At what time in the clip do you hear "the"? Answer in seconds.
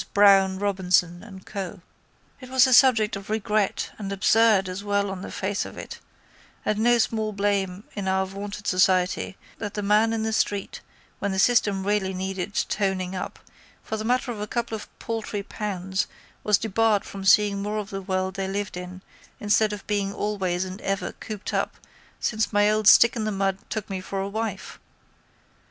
5.21-5.29, 9.75-9.83, 10.23-10.33, 11.31-11.37, 13.95-14.03, 17.91-18.01, 23.25-23.31